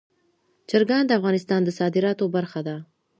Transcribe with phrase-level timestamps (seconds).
[0.69, 2.75] چرګان د افغانستان د صادراتو برخه ده.